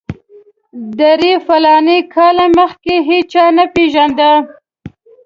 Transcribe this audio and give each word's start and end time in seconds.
درې 0.99 1.31
فلاني 1.45 1.99
کاله 2.13 2.45
مخکې 2.59 2.95
هېچا 3.09 3.45
نه 3.57 3.65
پېژاند. 3.73 4.19